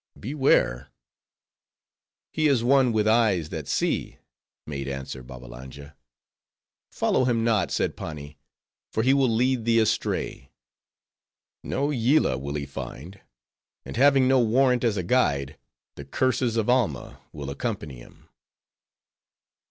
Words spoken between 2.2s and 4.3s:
"He is one with eyes that see,"